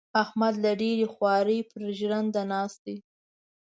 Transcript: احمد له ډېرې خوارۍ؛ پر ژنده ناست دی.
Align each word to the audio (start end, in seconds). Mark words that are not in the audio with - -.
احمد 0.23 0.53
له 0.63 0.71
ډېرې 0.81 1.05
خوارۍ؛ 1.13 1.59
پر 1.71 1.81
ژنده 1.99 2.43
ناست 2.51 2.79
دی. 2.85 2.97